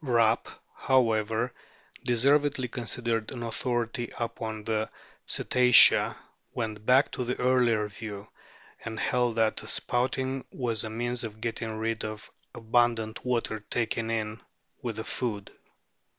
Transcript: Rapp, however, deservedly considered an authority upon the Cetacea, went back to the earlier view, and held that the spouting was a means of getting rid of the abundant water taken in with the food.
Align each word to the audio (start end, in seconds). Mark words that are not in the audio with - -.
Rapp, 0.03 0.47
however, 0.75 1.53
deservedly 2.03 2.67
considered 2.69 3.29
an 3.31 3.43
authority 3.43 4.11
upon 4.17 4.63
the 4.63 4.89
Cetacea, 5.27 6.15
went 6.55 6.83
back 6.87 7.11
to 7.11 7.23
the 7.23 7.39
earlier 7.39 7.87
view, 7.87 8.27
and 8.83 8.99
held 8.99 9.35
that 9.35 9.57
the 9.57 9.67
spouting 9.67 10.43
was 10.51 10.83
a 10.83 10.89
means 10.89 11.23
of 11.23 11.39
getting 11.39 11.77
rid 11.77 12.03
of 12.03 12.31
the 12.51 12.57
abundant 12.61 13.23
water 13.23 13.59
taken 13.69 14.09
in 14.09 14.41
with 14.81 14.95
the 14.95 15.03
food. 15.03 15.51